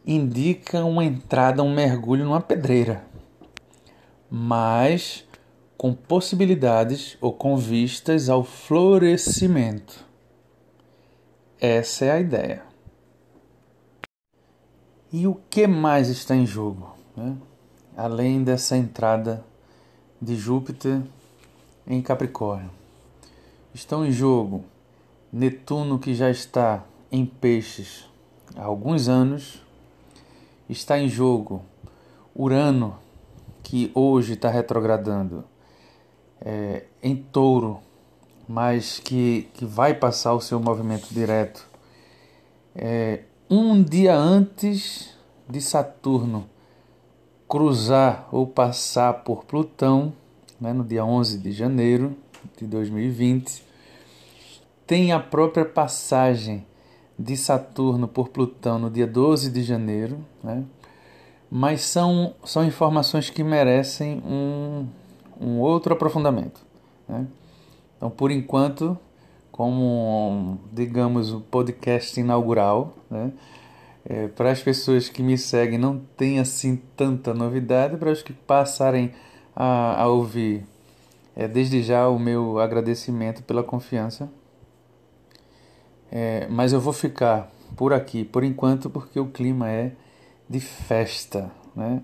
indica 0.05 0.83
uma 0.83 1.03
entrada, 1.03 1.61
um 1.63 1.73
mergulho 1.73 2.25
numa 2.25 2.41
pedreira, 2.41 3.03
mas 4.29 5.27
com 5.77 5.93
possibilidades 5.93 7.17
ou 7.19 7.33
com 7.33 7.57
vistas 7.57 8.29
ao 8.29 8.43
florescimento. 8.43 10.05
Essa 11.59 12.05
é 12.05 12.11
a 12.11 12.19
ideia. 12.19 12.63
E 15.11 15.27
o 15.27 15.35
que 15.49 15.67
mais 15.67 16.07
está 16.07 16.35
em 16.35 16.45
jogo? 16.45 16.95
Né? 17.15 17.35
Além 17.97 18.43
dessa 18.43 18.77
entrada 18.77 19.43
de 20.21 20.35
Júpiter 20.35 21.01
em 21.85 22.01
Capricórnio. 22.01 22.69
Estão 23.73 24.05
em 24.05 24.11
jogo 24.11 24.63
Netuno, 25.31 25.97
que 25.97 26.13
já 26.13 26.29
está 26.29 26.83
em 27.11 27.25
Peixes 27.25 28.05
há 28.55 28.63
alguns 28.63 29.07
anos. 29.07 29.61
Está 30.69 30.99
em 30.99 31.07
jogo 31.07 31.61
Urano, 32.35 32.97
que 33.63 33.91
hoje 33.93 34.33
está 34.33 34.49
retrogradando 34.49 35.43
é, 36.39 36.85
em 37.03 37.15
Touro, 37.15 37.79
mas 38.47 38.99
que, 38.99 39.49
que 39.53 39.65
vai 39.65 39.93
passar 39.93 40.33
o 40.33 40.41
seu 40.41 40.59
movimento 40.59 41.07
direto. 41.11 41.67
É, 42.75 43.23
um 43.49 43.83
dia 43.83 44.15
antes 44.15 45.13
de 45.47 45.61
Saturno 45.61 46.49
cruzar 47.47 48.29
ou 48.31 48.47
passar 48.47 49.25
por 49.25 49.43
Plutão, 49.43 50.13
né, 50.59 50.71
no 50.71 50.85
dia 50.85 51.03
11 51.03 51.37
de 51.37 51.51
janeiro 51.51 52.15
de 52.57 52.65
2020, 52.65 53.70
tem 54.91 55.13
a 55.13 55.21
própria 55.21 55.63
passagem 55.63 56.65
de 57.17 57.37
Saturno 57.37 58.09
por 58.09 58.27
Plutão 58.27 58.77
no 58.77 58.89
dia 58.89 59.07
12 59.07 59.49
de 59.49 59.63
janeiro, 59.63 60.19
né? 60.43 60.65
mas 61.49 61.83
são, 61.83 62.35
são 62.43 62.65
informações 62.65 63.29
que 63.29 63.41
merecem 63.41 64.21
um, 64.25 64.85
um 65.39 65.59
outro 65.61 65.93
aprofundamento. 65.93 66.59
Né? 67.07 67.25
Então, 67.95 68.09
por 68.09 68.31
enquanto, 68.31 68.99
como, 69.49 70.59
digamos, 70.73 71.31
o 71.31 71.39
podcast 71.39 72.19
inaugural, 72.19 72.93
né? 73.09 73.31
É, 74.03 74.27
para 74.27 74.51
as 74.51 74.61
pessoas 74.61 75.07
que 75.07 75.23
me 75.23 75.37
seguem 75.37 75.77
não 75.77 76.01
tem 76.17 76.37
assim 76.37 76.81
tanta 76.97 77.33
novidade, 77.33 77.95
para 77.95 78.11
os 78.11 78.21
que 78.21 78.33
passarem 78.33 79.13
a, 79.55 80.01
a 80.01 80.07
ouvir, 80.09 80.65
é, 81.33 81.47
desde 81.47 81.81
já 81.81 82.09
o 82.09 82.19
meu 82.19 82.59
agradecimento 82.59 83.41
pela 83.43 83.63
confiança. 83.63 84.29
É, 86.11 86.45
mas 86.49 86.73
eu 86.73 86.81
vou 86.81 86.91
ficar 86.91 87.49
por 87.77 87.93
aqui, 87.93 88.25
por 88.25 88.43
enquanto, 88.43 88.89
porque 88.89 89.19
o 89.19 89.27
clima 89.27 89.69
é 89.69 89.93
de 90.49 90.59
festa, 90.59 91.49
né? 91.73 92.03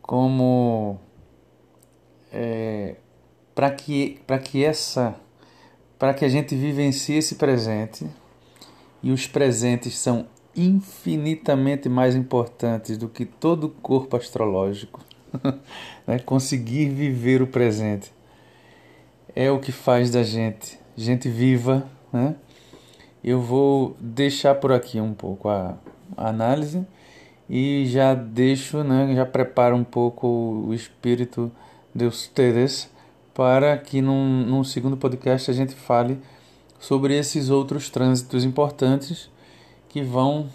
Como 0.00 0.98
é, 2.32 2.96
para 3.54 3.70
que 3.70 4.20
para 4.26 4.38
que 4.38 4.64
essa 4.64 5.16
para 5.98 6.14
que 6.14 6.24
a 6.24 6.28
gente 6.28 6.54
vivencie 6.54 7.16
esse 7.16 7.34
presente 7.34 8.06
e 9.02 9.10
os 9.10 9.26
presentes 9.26 9.98
são 9.98 10.26
infinitamente 10.56 11.88
mais 11.88 12.14
importantes 12.14 12.96
do 12.96 13.08
que 13.08 13.24
todo 13.24 13.68
corpo 13.68 14.16
astrológico. 14.16 15.00
né? 16.06 16.18
Conseguir 16.20 16.88
viver 16.88 17.42
o 17.42 17.46
presente 17.46 18.12
é 19.34 19.50
o 19.50 19.60
que 19.60 19.72
faz 19.72 20.10
da 20.10 20.22
gente 20.22 20.78
gente 20.96 21.28
viva, 21.28 21.88
né? 22.12 22.36
Eu 23.22 23.40
vou 23.40 23.96
deixar 24.00 24.54
por 24.54 24.72
aqui 24.72 25.00
um 25.00 25.12
pouco 25.12 25.48
a, 25.48 25.76
análise 26.16 26.86
e 27.48 27.84
já 27.86 28.14
deixo, 28.14 28.82
né, 28.82 29.14
já 29.14 29.26
preparo 29.26 29.76
um 29.76 29.84
pouco 29.84 30.26
o 30.66 30.74
espírito 30.74 31.50
de 31.94 32.06
vocês 32.06 32.90
para 33.34 33.76
que 33.76 34.00
num, 34.00 34.44
num 34.44 34.64
segundo 34.64 34.96
podcast 34.96 35.50
a 35.50 35.54
gente 35.54 35.74
fale 35.74 36.18
sobre 36.78 37.16
esses 37.16 37.50
outros 37.50 37.90
trânsitos 37.90 38.44
importantes 38.44 39.30
que 39.88 40.02
vão 40.02 40.48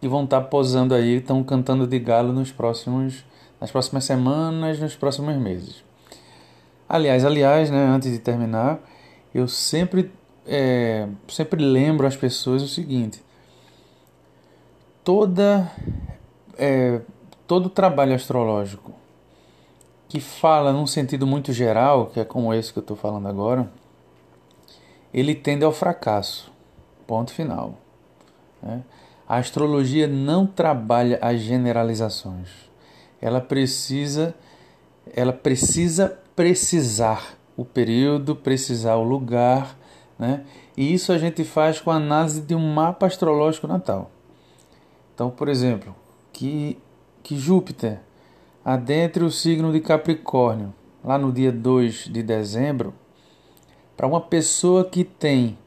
que 0.00 0.08
vão 0.08 0.24
estar 0.24 0.40
tá 0.40 0.46
posando 0.46 0.94
aí, 0.94 1.16
estão 1.16 1.44
cantando 1.44 1.86
de 1.86 1.98
galo 1.98 2.32
nos 2.32 2.50
próximos 2.50 3.24
nas 3.60 3.70
próximas 3.70 4.04
semanas, 4.04 4.80
nos 4.80 4.96
próximos 4.96 5.36
meses. 5.36 5.84
Aliás, 6.88 7.24
aliás, 7.24 7.70
né, 7.70 7.86
antes 7.86 8.10
de 8.10 8.18
terminar, 8.18 8.80
eu 9.32 9.46
sempre 9.46 10.10
é, 10.46 11.08
sempre 11.28 11.62
lembro 11.62 12.06
às 12.06 12.16
pessoas 12.16 12.62
o 12.62 12.68
seguinte: 12.68 13.22
toda 15.04 15.70
é, 16.58 17.00
todo 17.46 17.68
trabalho 17.68 18.14
astrológico 18.14 18.92
que 20.08 20.20
fala 20.20 20.74
num 20.74 20.86
sentido 20.86 21.26
muito 21.26 21.54
geral, 21.54 22.08
que 22.08 22.20
é 22.20 22.24
como 22.24 22.52
esse 22.52 22.70
que 22.70 22.78
eu 22.78 22.82
estou 22.82 22.94
falando 22.94 23.26
agora, 23.28 23.70
ele 25.12 25.34
tende 25.34 25.64
ao 25.64 25.72
fracasso. 25.72 26.52
Ponto 27.06 27.32
final. 27.32 27.74
Né? 28.62 28.82
A 29.26 29.38
astrologia 29.38 30.06
não 30.06 30.46
trabalha 30.46 31.18
as 31.22 31.40
generalizações. 31.40 32.50
Ela 33.22 33.40
precisa, 33.40 34.34
ela 35.14 35.32
precisa 35.32 36.18
precisar 36.36 37.34
o 37.56 37.64
período, 37.64 38.36
precisar 38.36 38.96
o 38.96 39.02
lugar, 39.02 39.78
né? 40.22 40.44
E 40.76 40.94
isso 40.94 41.12
a 41.12 41.18
gente 41.18 41.42
faz 41.42 41.80
com 41.80 41.90
a 41.90 41.96
análise 41.96 42.42
de 42.42 42.54
um 42.54 42.72
mapa 42.72 43.06
astrológico 43.06 43.66
natal. 43.66 44.08
Então, 45.12 45.30
por 45.30 45.48
exemplo, 45.48 45.96
que, 46.32 46.78
que 47.24 47.36
Júpiter 47.36 47.98
adentre 48.64 49.24
o 49.24 49.32
signo 49.32 49.72
de 49.72 49.80
Capricórnio, 49.80 50.72
lá 51.02 51.18
no 51.18 51.32
dia 51.32 51.50
2 51.50 52.04
de 52.04 52.22
dezembro, 52.22 52.94
para 53.96 54.06
uma 54.06 54.20
pessoa 54.20 54.84
que 54.84 55.02
tem 55.02 55.58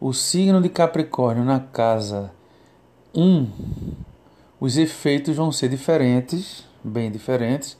o 0.00 0.14
signo 0.14 0.62
de 0.62 0.70
Capricórnio 0.70 1.44
na 1.44 1.60
casa 1.60 2.32
1, 3.14 3.46
os 4.58 4.78
efeitos 4.78 5.36
vão 5.36 5.52
ser 5.52 5.68
diferentes, 5.68 6.64
bem 6.82 7.10
diferentes, 7.10 7.76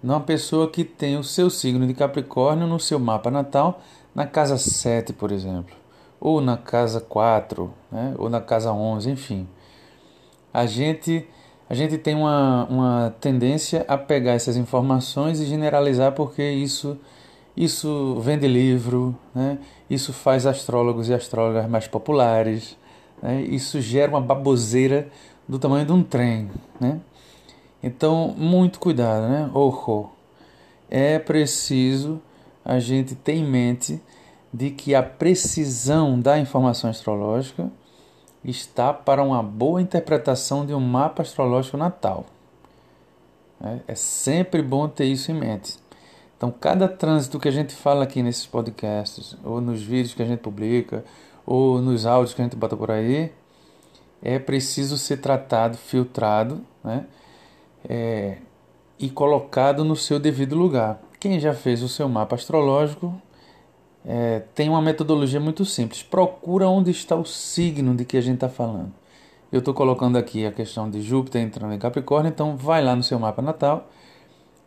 numa 0.00 0.20
pessoa 0.20 0.70
que 0.70 0.84
tem 0.84 1.16
o 1.16 1.24
seu 1.24 1.50
signo 1.50 1.88
de 1.88 1.94
Capricórnio 1.94 2.68
no 2.68 2.78
seu 2.78 3.00
mapa 3.00 3.32
natal, 3.32 3.82
na 4.14 4.26
casa 4.26 4.58
7, 4.58 5.12
por 5.12 5.32
exemplo, 5.32 5.74
ou 6.20 6.40
na 6.40 6.56
casa 6.56 7.00
4, 7.00 7.72
né? 7.90 8.14
ou 8.18 8.28
na 8.28 8.40
casa 8.40 8.72
11, 8.72 9.10
enfim. 9.10 9.48
A 10.52 10.66
gente, 10.66 11.26
a 11.68 11.74
gente 11.74 11.96
tem 11.98 12.14
uma, 12.14 12.66
uma 12.66 13.14
tendência 13.20 13.84
a 13.88 13.96
pegar 13.96 14.32
essas 14.32 14.56
informações 14.56 15.40
e 15.40 15.46
generalizar 15.46 16.12
porque 16.12 16.42
isso, 16.42 16.98
isso 17.56 18.20
vende 18.20 18.46
livro, 18.46 19.16
né? 19.34 19.58
isso 19.88 20.12
faz 20.12 20.46
astrólogos 20.46 21.08
e 21.08 21.14
astrólogas 21.14 21.68
mais 21.68 21.88
populares, 21.88 22.76
né? 23.22 23.40
isso 23.42 23.80
gera 23.80 24.10
uma 24.10 24.20
baboseira 24.20 25.08
do 25.48 25.58
tamanho 25.58 25.86
de 25.86 25.92
um 25.92 26.02
trem. 26.02 26.50
Né? 26.78 27.00
Então, 27.82 28.32
muito 28.36 28.78
cuidado, 28.78 29.28
né? 29.28 29.50
Ojo. 29.52 30.08
É 30.88 31.18
preciso 31.18 32.20
a 32.64 32.78
gente 32.78 33.14
ter 33.14 33.34
em 33.34 33.44
mente 33.44 34.00
de 34.52 34.70
que 34.70 34.94
a 34.94 35.02
precisão 35.02 36.20
da 36.20 36.38
informação 36.38 36.90
astrológica 36.90 37.70
está 38.44 38.92
para 38.92 39.22
uma 39.22 39.42
boa 39.42 39.80
interpretação 39.80 40.66
de 40.66 40.74
um 40.74 40.80
mapa 40.80 41.22
astrológico 41.22 41.76
natal. 41.76 42.26
É, 43.62 43.78
é 43.88 43.94
sempre 43.94 44.60
bom 44.60 44.88
ter 44.88 45.04
isso 45.04 45.30
em 45.30 45.34
mente. 45.34 45.78
Então, 46.36 46.50
cada 46.50 46.88
trânsito 46.88 47.38
que 47.38 47.48
a 47.48 47.52
gente 47.52 47.74
fala 47.74 48.02
aqui 48.02 48.22
nesses 48.22 48.46
podcasts, 48.46 49.36
ou 49.44 49.60
nos 49.60 49.80
vídeos 49.80 50.12
que 50.12 50.22
a 50.22 50.26
gente 50.26 50.40
publica, 50.40 51.04
ou 51.46 51.80
nos 51.80 52.04
áudios 52.04 52.34
que 52.34 52.42
a 52.42 52.44
gente 52.44 52.56
bota 52.56 52.76
por 52.76 52.90
aí, 52.90 53.32
é 54.20 54.38
preciso 54.38 54.98
ser 54.98 55.18
tratado, 55.18 55.76
filtrado, 55.76 56.60
né? 56.82 57.06
é, 57.88 58.38
e 58.98 59.10
colocado 59.10 59.84
no 59.84 59.96
seu 59.96 60.18
devido 60.18 60.56
lugar. 60.56 61.00
Quem 61.22 61.38
já 61.38 61.54
fez 61.54 61.84
o 61.84 61.88
seu 61.88 62.08
mapa 62.08 62.34
astrológico 62.34 63.14
é, 64.04 64.42
tem 64.56 64.68
uma 64.68 64.82
metodologia 64.82 65.38
muito 65.38 65.64
simples. 65.64 66.02
Procura 66.02 66.68
onde 66.68 66.90
está 66.90 67.14
o 67.14 67.24
signo 67.24 67.94
de 67.94 68.04
que 68.04 68.16
a 68.16 68.20
gente 68.20 68.34
está 68.34 68.48
falando. 68.48 68.92
Eu 69.52 69.60
estou 69.60 69.72
colocando 69.72 70.18
aqui 70.18 70.44
a 70.44 70.50
questão 70.50 70.90
de 70.90 71.00
Júpiter 71.00 71.40
entrando 71.40 71.74
em 71.74 71.78
Capricórnio, 71.78 72.28
então 72.28 72.56
vai 72.56 72.82
lá 72.82 72.96
no 72.96 73.04
seu 73.04 73.20
mapa 73.20 73.40
natal 73.40 73.88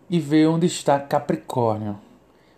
e 0.09 0.17
vê 0.17 0.47
onde 0.47 0.65
está 0.65 0.97
Capricórnio. 0.97 1.99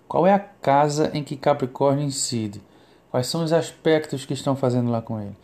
Qual 0.07 0.27
é 0.27 0.33
a 0.35 0.37
casa 0.37 1.09
em 1.15 1.23
que 1.23 1.35
Capricórnio 1.35 2.05
incide? 2.05 2.61
Quais 3.09 3.25
são 3.25 3.43
os 3.43 3.51
aspectos 3.51 4.27
que 4.27 4.33
estão 4.35 4.55
fazendo 4.55 4.91
lá 4.91 5.01
com 5.01 5.19
ele? 5.19 5.35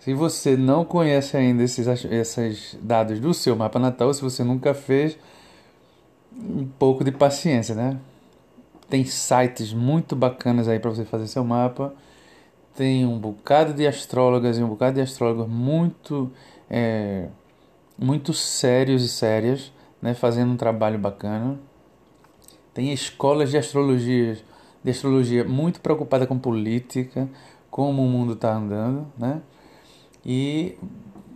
Se 0.00 0.12
você 0.12 0.56
não 0.56 0.84
conhece 0.84 1.36
ainda 1.36 1.62
esses, 1.62 1.86
esses 1.86 2.76
dados 2.82 3.20
do 3.20 3.32
seu 3.32 3.54
mapa 3.54 3.78
natal, 3.78 4.12
se 4.12 4.22
você 4.22 4.42
nunca 4.42 4.74
fez, 4.74 5.16
um 6.38 6.66
pouco 6.66 7.02
de 7.02 7.12
paciência, 7.12 7.74
né? 7.74 7.98
Tem 8.88 9.04
sites 9.04 9.72
muito 9.72 10.14
bacanas 10.14 10.68
aí 10.68 10.78
para 10.78 10.90
você 10.90 11.04
fazer 11.04 11.26
seu 11.26 11.44
mapa. 11.44 11.94
Tem 12.74 13.06
um 13.06 13.18
bocado 13.18 13.72
de 13.72 13.86
astrólogas 13.86 14.58
e 14.58 14.62
um 14.62 14.68
bocado 14.68 14.96
de 14.96 15.00
astrólogos 15.00 15.48
muito, 15.48 16.30
é, 16.70 17.28
muito 17.98 18.32
sérios 18.32 19.02
e 19.02 19.08
sérias, 19.08 19.72
né? 20.00 20.14
Fazendo 20.14 20.52
um 20.52 20.56
trabalho 20.56 20.98
bacana. 20.98 21.58
Tem 22.72 22.92
escolas 22.92 23.50
de 23.50 23.56
astrologia, 23.56 24.36
de 24.84 24.90
astrologia 24.90 25.44
muito 25.44 25.80
preocupada 25.80 26.26
com 26.26 26.38
política, 26.38 27.28
como 27.70 28.04
o 28.04 28.08
mundo 28.08 28.34
está 28.34 28.54
andando, 28.54 29.06
né? 29.18 29.40
E 30.24 30.76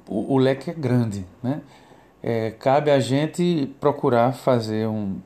o, 0.07 0.35
o 0.35 0.39
leque 0.39 0.71
é 0.71 0.75
grande, 0.75 1.25
né? 1.43 1.63
É, 2.23 2.51
cabe 2.51 2.91
a 2.91 3.01
gente 3.01 3.75
procurar 3.81 4.33
fazer 4.33 4.87
um 4.87 5.21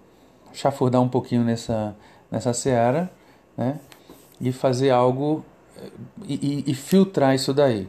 chafurdar 0.52 1.02
um 1.02 1.08
pouquinho 1.08 1.42
nessa 1.42 1.96
nessa 2.30 2.52
seara, 2.52 3.10
né? 3.56 3.80
E 4.40 4.52
fazer 4.52 4.90
algo 4.90 5.44
e, 6.26 6.64
e, 6.66 6.70
e 6.70 6.74
filtrar 6.74 7.34
isso 7.34 7.52
daí, 7.52 7.88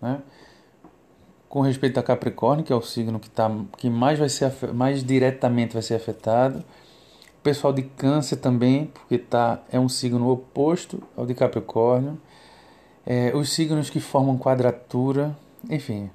né? 0.00 0.20
Com 1.48 1.60
respeito 1.60 1.98
a 1.98 2.02
Capricórnio, 2.02 2.64
que 2.64 2.72
é 2.72 2.76
o 2.76 2.82
signo 2.82 3.18
que 3.18 3.30
tá 3.30 3.50
que 3.76 3.90
mais 3.90 4.18
vai 4.18 4.28
ser 4.28 4.52
mais 4.72 5.04
diretamente 5.04 5.72
vai 5.72 5.82
ser 5.82 5.94
afetado. 5.94 6.58
O 7.38 7.42
pessoal 7.42 7.72
de 7.72 7.82
Câncer 7.82 8.36
também, 8.36 8.86
porque 8.86 9.18
tá 9.18 9.62
é 9.70 9.78
um 9.78 9.88
signo 9.88 10.28
oposto 10.30 11.02
ao 11.16 11.26
de 11.26 11.34
Capricórnio. 11.34 12.18
É, 13.04 13.32
os 13.36 13.52
signos 13.52 13.88
que 13.88 14.00
formam 14.00 14.36
quadratura, 14.36 15.36
enfim, 15.70 16.10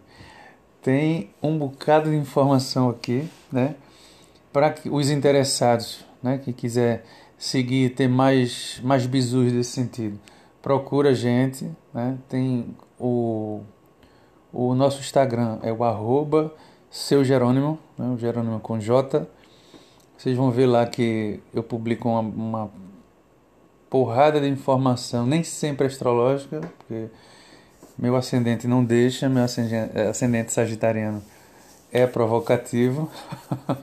tem 0.81 1.29
um 1.41 1.57
bocado 1.57 2.09
de 2.09 2.15
informação 2.15 2.89
aqui, 2.89 3.29
né? 3.51 3.75
Para 4.51 4.75
os 4.89 5.09
interessados, 5.09 6.05
né, 6.21 6.37
que 6.37 6.51
quiser 6.51 7.05
seguir, 7.37 7.91
ter 7.95 8.07
mais 8.07 8.79
mais 8.83 9.05
bizus 9.05 9.51
desse 9.51 9.71
sentido, 9.71 10.19
procura 10.61 11.09
a 11.09 11.13
gente, 11.13 11.69
né? 11.93 12.17
Tem 12.27 12.75
o 12.99 13.61
o 14.53 14.75
nosso 14.75 14.99
Instagram 14.99 15.59
é 15.61 15.71
o 15.71 15.83
arroba 15.83 16.53
seu 16.89 17.23
Jerônimo, 17.23 17.79
né? 17.97 18.13
o 18.13 18.17
Jerônimo 18.17 18.59
com 18.59 18.77
J. 18.77 19.25
Vocês 20.17 20.35
vão 20.35 20.51
ver 20.51 20.65
lá 20.65 20.85
que 20.85 21.39
eu 21.53 21.63
publico 21.63 22.09
uma, 22.09 22.19
uma 22.19 22.71
porrada 23.89 24.41
de 24.41 24.47
informação, 24.49 25.25
nem 25.25 25.41
sempre 25.41 25.87
astrológica, 25.87 26.59
porque 26.59 27.07
meu 27.97 28.15
ascendente 28.15 28.67
não 28.67 28.83
deixa, 28.83 29.29
meu 29.29 29.43
ascendente, 29.43 29.99
ascendente 29.99 30.51
sagitariano 30.51 31.23
é 31.91 32.07
provocativo. 32.07 33.11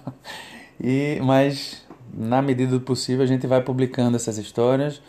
e 0.81 1.21
mas 1.23 1.87
na 2.13 2.41
medida 2.41 2.73
do 2.73 2.81
possível 2.81 3.23
a 3.23 3.27
gente 3.27 3.47
vai 3.47 3.63
publicando 3.63 4.17
essas 4.17 4.39
histórias, 4.39 5.03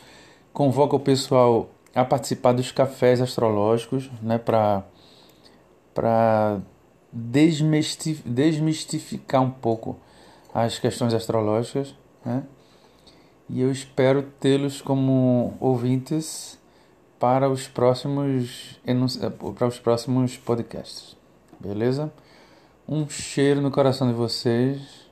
convoca 0.51 0.95
o 0.95 0.99
pessoal 0.99 1.69
a 1.95 2.05
participar 2.05 2.53
dos 2.53 2.71
cafés 2.71 3.21
astrológicos, 3.21 4.09
né, 4.21 4.37
para 4.37 4.83
para 5.93 6.59
desmistificar 7.11 9.41
um 9.41 9.49
pouco 9.49 9.97
as 10.53 10.77
questões 10.77 11.11
astrológicas, 11.13 11.95
né? 12.23 12.43
E 13.49 13.61
eu 13.61 13.71
espero 13.71 14.21
tê-los 14.39 14.79
como 14.79 15.57
ouvintes 15.59 16.58
para 17.19 17.49
os 17.49 17.67
próximos 17.67 18.79
eh, 18.85 19.29
para 19.55 19.67
os 19.67 19.77
próximos 19.77 20.37
podcasts. 20.37 21.17
Beleza? 21.59 22.11
Um 22.87 23.07
cheiro 23.09 23.61
no 23.61 23.69
coração 23.69 24.07
de 24.07 24.13
vocês. 24.13 25.07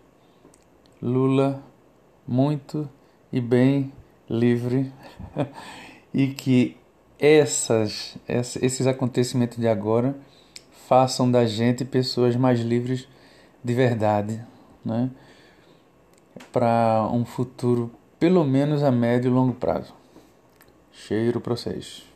Lula 1.02 1.62
muito 2.28 2.90
e 3.32 3.40
bem 3.40 3.92
livre 4.30 4.92
e 6.14 6.28
que 6.30 6.78
essas 7.20 8.18
esses 8.28 8.88
acontecimentos 8.88 9.58
de 9.58 9.68
agora 9.68 10.16
façam 10.88 11.30
da 11.30 11.46
gente 11.46 11.84
pessoas 11.86 12.36
mais 12.36 12.62
livres 12.62 13.08
de 13.64 13.74
verdade, 13.74 14.42
né? 14.84 15.12
Para 16.52 17.08
um 17.12 17.26
futuro 17.26 17.92
pelo 18.20 18.44
menos 18.44 18.82
a 18.82 18.92
médio 18.92 19.30
e 19.30 19.34
longo 19.34 19.54
prazo. 19.54 19.97
Cheiro 21.06 21.40
para 21.40 21.56
vocês. 21.56 22.07